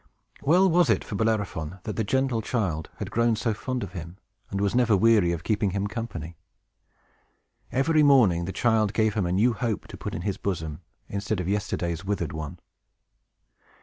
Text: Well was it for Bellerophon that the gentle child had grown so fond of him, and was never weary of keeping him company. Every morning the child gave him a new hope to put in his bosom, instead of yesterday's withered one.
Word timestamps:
Well 0.41 0.67
was 0.67 0.89
it 0.89 1.03
for 1.03 1.13
Bellerophon 1.13 1.77
that 1.83 1.95
the 1.95 2.03
gentle 2.03 2.41
child 2.41 2.89
had 2.97 3.11
grown 3.11 3.35
so 3.35 3.53
fond 3.53 3.83
of 3.83 3.93
him, 3.93 4.17
and 4.49 4.59
was 4.59 4.73
never 4.73 4.97
weary 4.97 5.31
of 5.31 5.43
keeping 5.43 5.69
him 5.77 5.85
company. 5.85 6.37
Every 7.71 8.01
morning 8.01 8.45
the 8.45 8.51
child 8.51 8.93
gave 8.95 9.13
him 9.13 9.27
a 9.27 9.31
new 9.31 9.53
hope 9.53 9.85
to 9.89 9.97
put 9.97 10.15
in 10.15 10.23
his 10.23 10.37
bosom, 10.37 10.81
instead 11.07 11.39
of 11.39 11.47
yesterday's 11.47 12.03
withered 12.03 12.33
one. 12.33 12.57